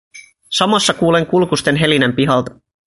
[0.49, 2.55] Samassa kuulen kulkusten helinän pihalta.